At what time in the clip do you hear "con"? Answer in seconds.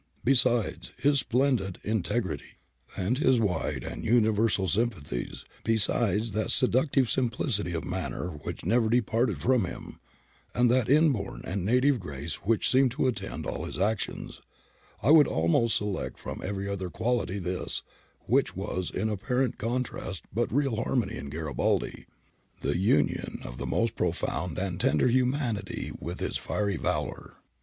19.59-19.83